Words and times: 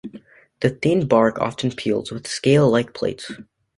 The 0.61 0.71
thin 0.71 1.07
bark 1.07 1.37
often 1.37 1.69
peels 1.73 2.11
with 2.11 2.25
scale-like 2.25 2.95
plates. 2.95 3.31